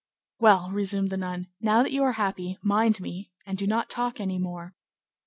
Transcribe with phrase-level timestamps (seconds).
[0.39, 4.19] "Well," resumed the nun, "now that you are happy, mind me, and do not talk
[4.19, 4.73] any more."